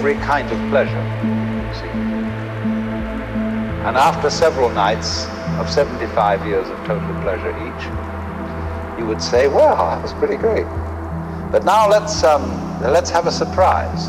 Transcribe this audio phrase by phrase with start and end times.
[0.00, 1.90] every kind of pleasure, you see.
[3.84, 5.26] And after several nights
[5.58, 10.64] of 75 years of total pleasure each, you would say, well, that was pretty great.
[11.52, 14.08] But now let's, um, let's have a surprise.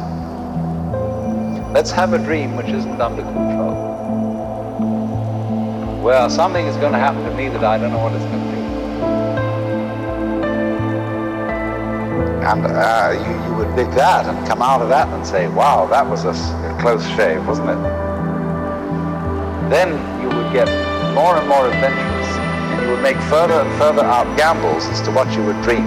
[1.74, 3.76] Let's have a dream which isn't under control.
[6.02, 8.46] Well, something is going to happen to me that I don't know what it's going
[8.46, 8.61] to do.
[12.42, 15.86] And uh, you, you would dig that and come out of that and say, wow,
[15.86, 17.82] that was a, a close shave, wasn't it?
[19.70, 20.68] Then you would get
[21.14, 25.12] more and more adventurous and you would make further and further out gambles as to
[25.12, 25.86] what you would dream.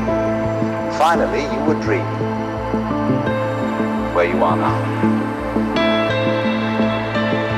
[0.95, 2.07] Finally, you would dream
[4.15, 4.79] where you are now.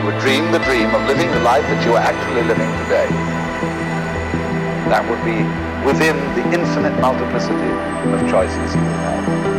[0.00, 3.08] You would dream the dream of living the life that you are actually living today.
[4.88, 7.70] That would be within the infinite multiplicity
[8.12, 9.55] of choices you have.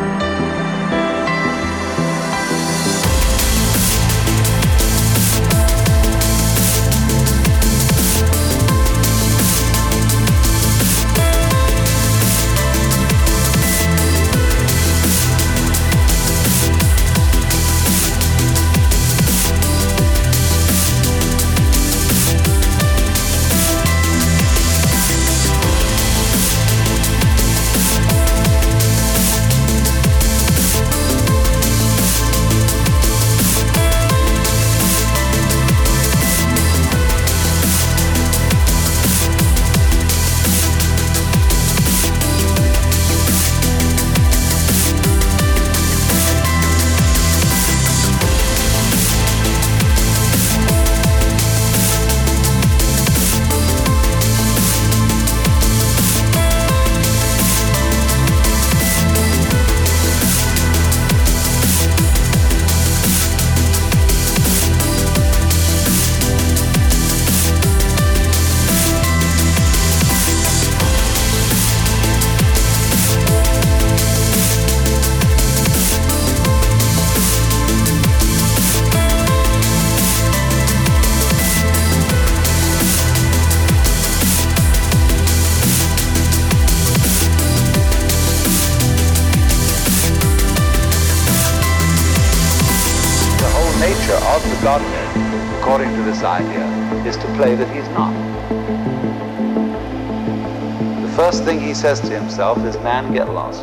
[101.78, 103.62] Says to himself is, man, get lost.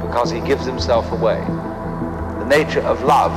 [0.00, 1.40] Because he gives himself away.
[2.38, 3.32] The nature of love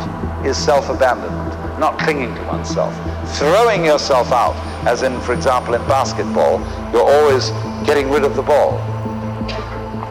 [0.45, 2.95] is self-abandonment, not clinging to oneself.
[3.38, 4.55] Throwing yourself out,
[4.88, 6.59] as in, for example, in basketball,
[6.94, 7.50] you're always
[7.85, 8.79] getting rid of the ball.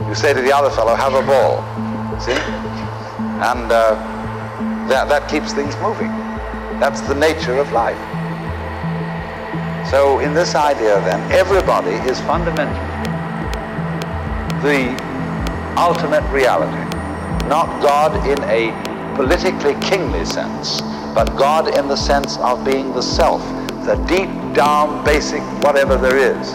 [0.07, 1.63] You say to the other fellow, have a ball.
[2.21, 2.33] See?
[3.41, 3.95] And uh,
[4.89, 6.09] that, that keeps things moving.
[6.81, 8.16] That's the nature of life.
[9.91, 12.97] So in this idea then, everybody is fundamentally
[14.63, 14.91] the
[15.79, 16.83] ultimate reality.
[17.47, 18.73] Not God in a
[19.15, 20.81] politically kingly sense,
[21.15, 23.41] but God in the sense of being the self,
[23.87, 26.55] the deep down basic whatever there is.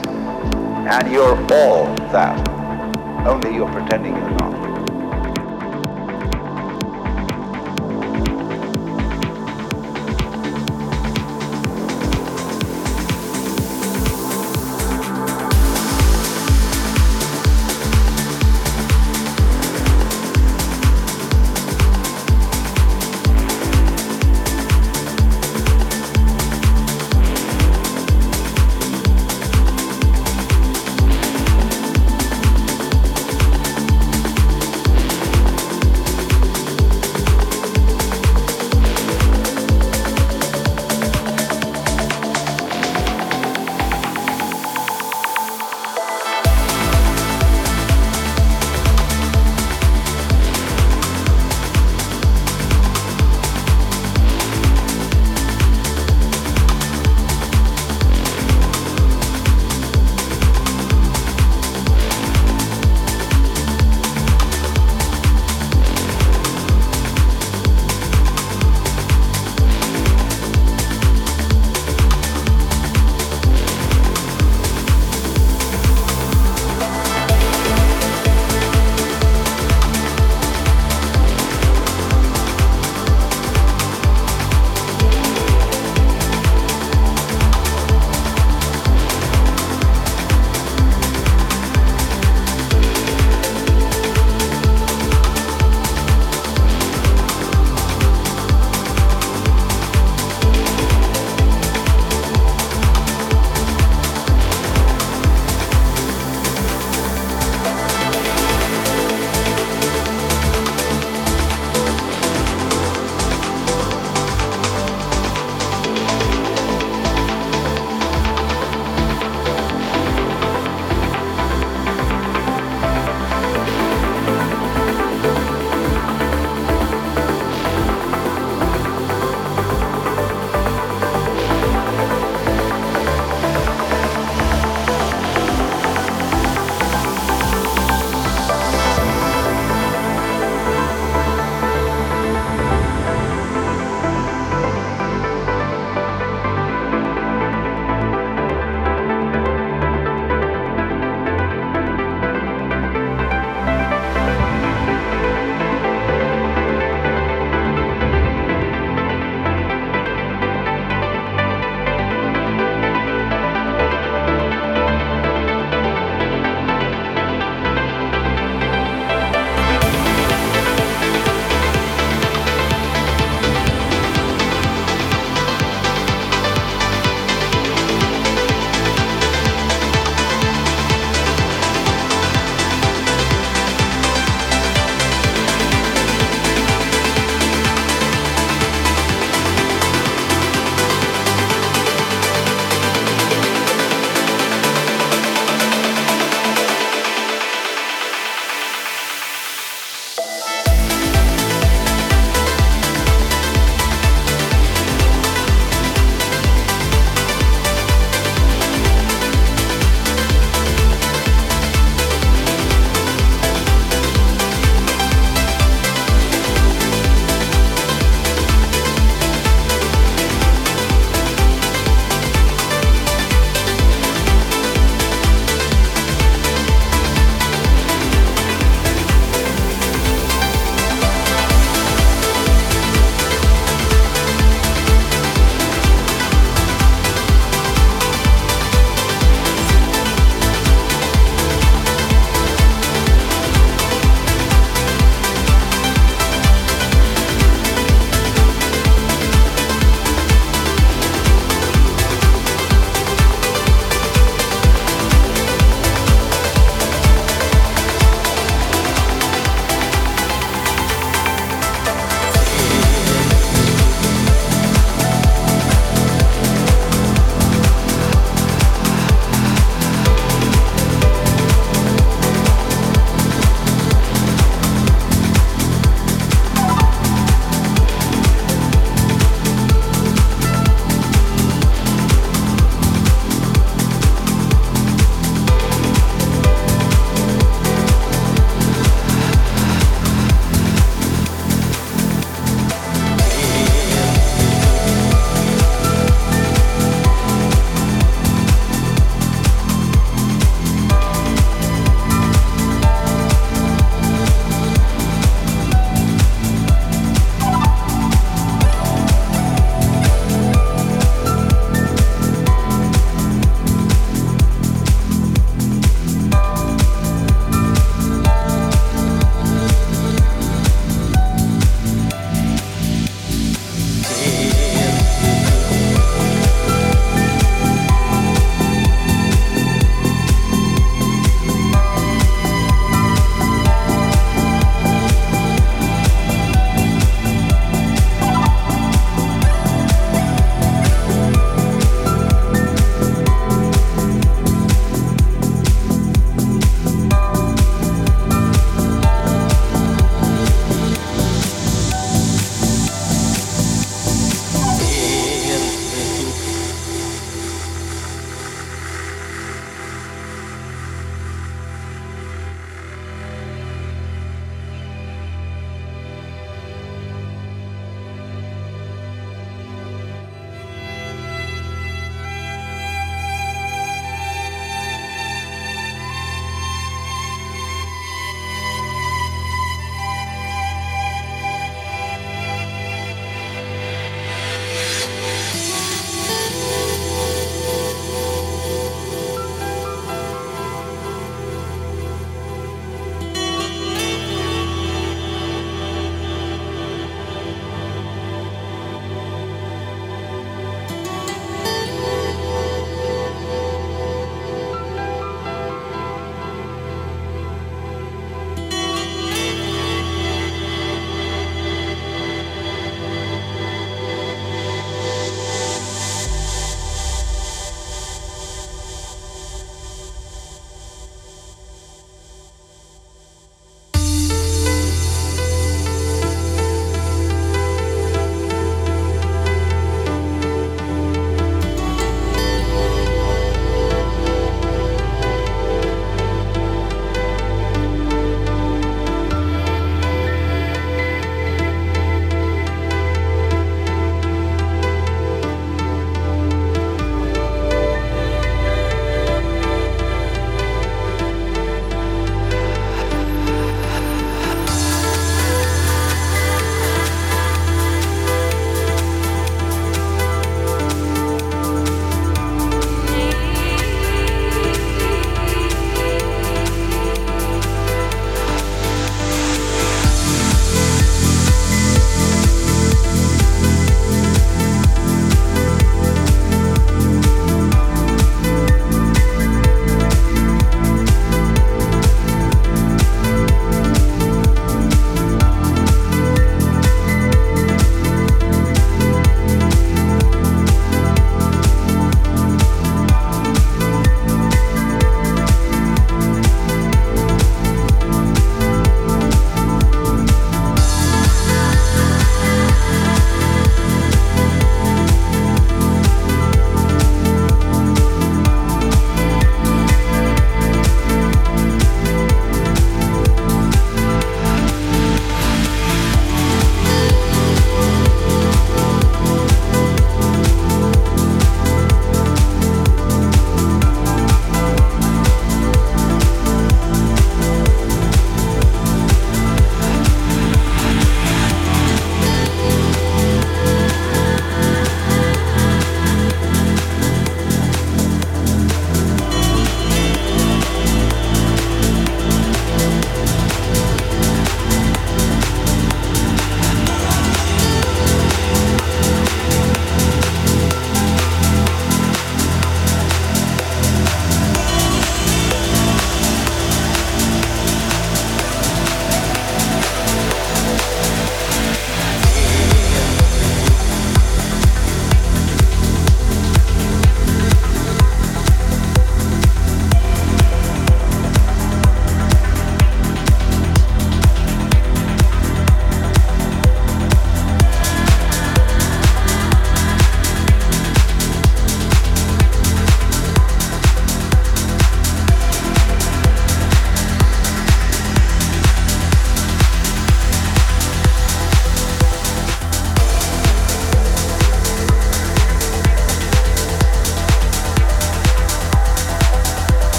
[0.92, 2.48] And you're all that.
[3.26, 4.71] Only you're pretending you're not.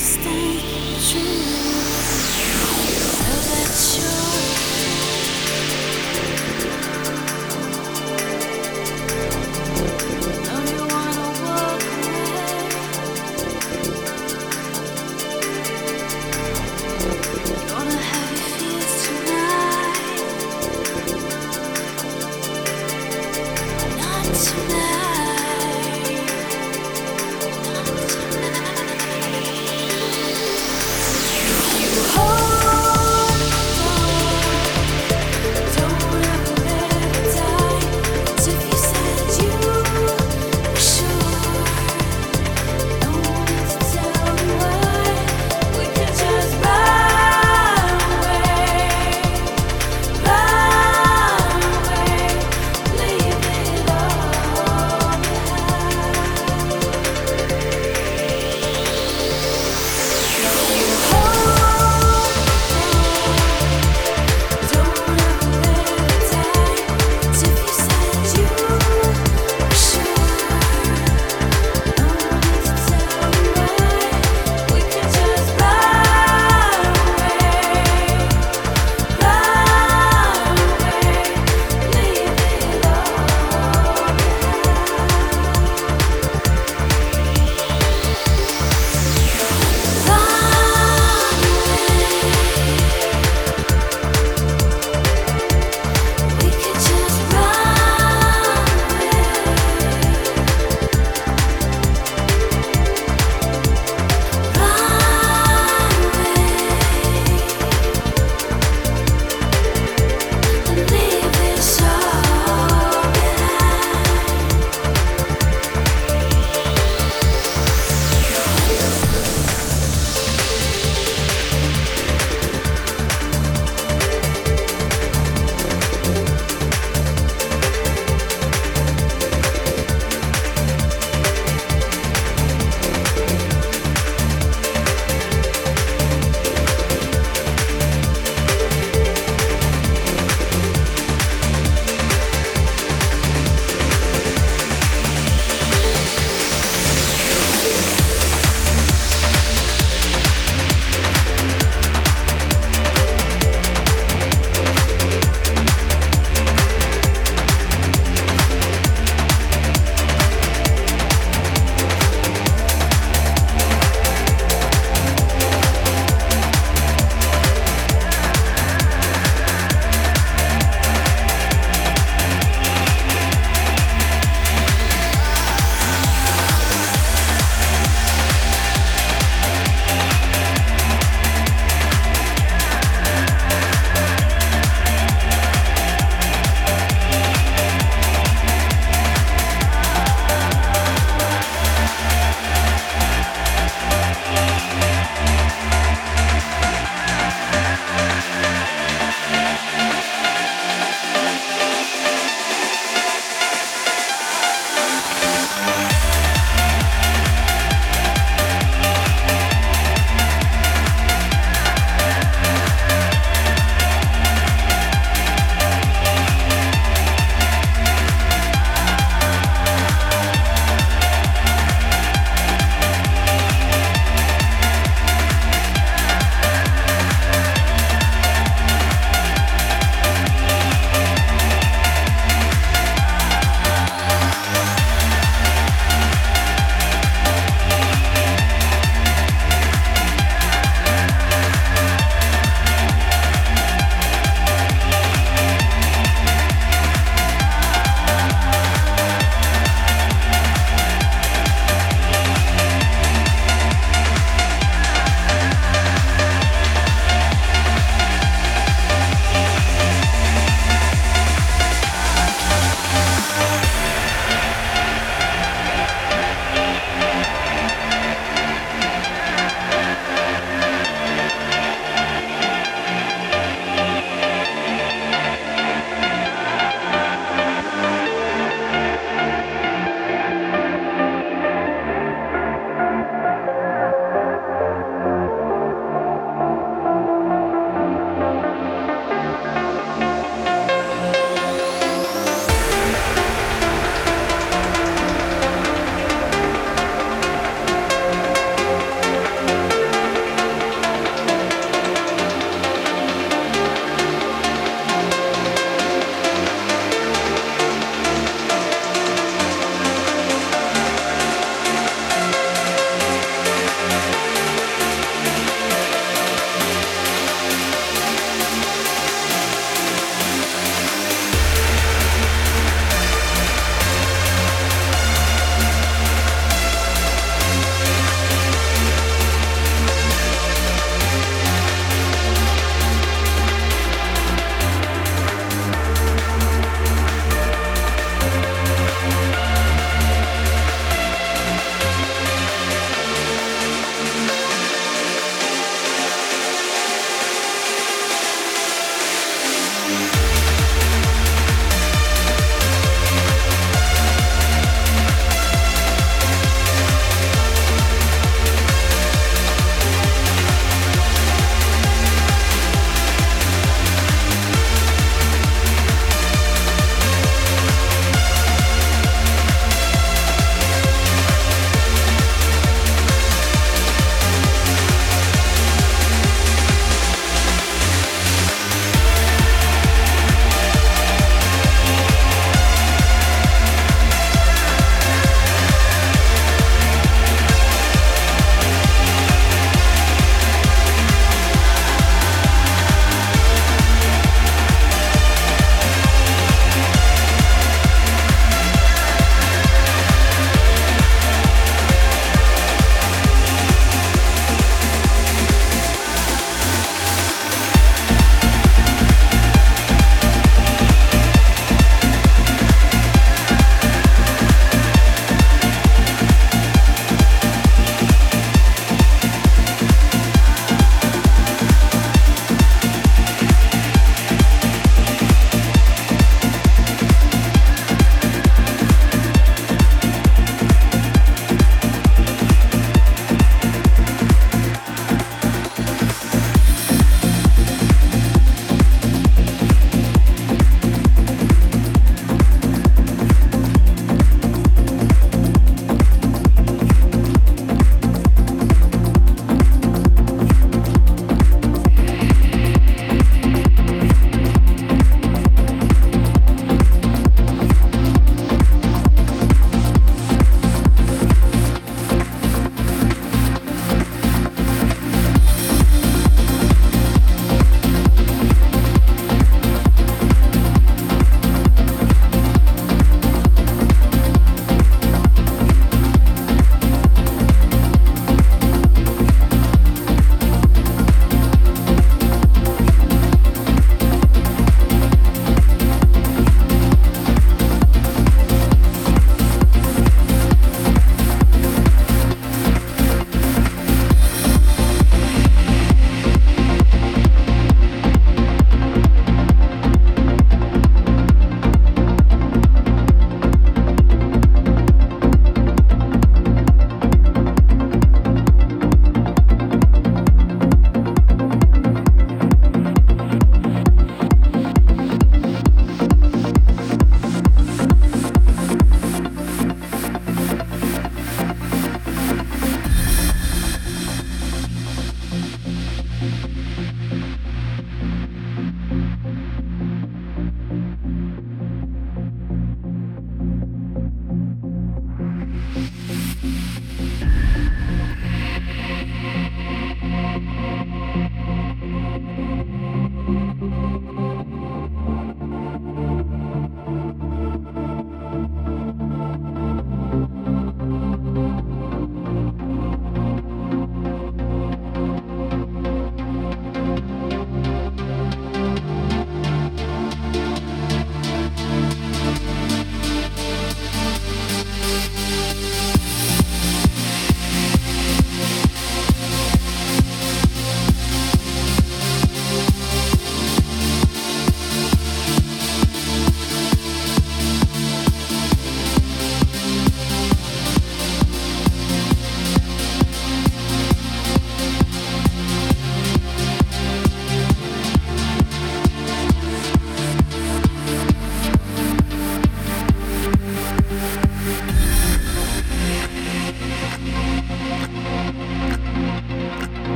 [0.00, 0.58] stay
[0.98, 1.79] true.